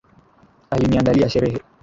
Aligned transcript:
Aliniandalia 0.71 1.29
sherehe! 1.29 1.61